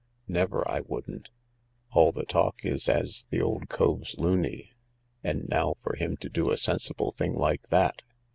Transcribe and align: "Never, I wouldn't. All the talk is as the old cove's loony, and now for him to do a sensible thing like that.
"Never, 0.27 0.67
I 0.67 0.79
wouldn't. 0.79 1.29
All 1.91 2.11
the 2.11 2.25
talk 2.25 2.65
is 2.65 2.89
as 2.89 3.27
the 3.29 3.39
old 3.39 3.69
cove's 3.69 4.17
loony, 4.17 4.71
and 5.23 5.47
now 5.47 5.75
for 5.83 5.95
him 5.95 6.17
to 6.21 6.27
do 6.27 6.49
a 6.49 6.57
sensible 6.57 7.11
thing 7.11 7.35
like 7.35 7.67
that. 7.69 8.01